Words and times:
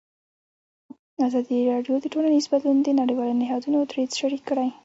ازادي 1.27 1.57
راډیو 1.71 1.95
د 2.01 2.05
ټولنیز 2.13 2.45
بدلون 2.51 2.77
د 2.83 2.89
نړیوالو 3.01 3.37
نهادونو 3.41 3.77
دریځ 3.91 4.11
شریک 4.19 4.43
کړی. 4.49 4.69